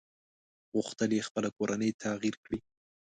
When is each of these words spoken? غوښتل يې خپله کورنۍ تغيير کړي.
غوښتل 0.75 1.09
يې 1.17 1.21
خپله 1.27 1.49
کورنۍ 1.57 1.91
تغيير 2.03 2.35
کړي. 2.43 2.59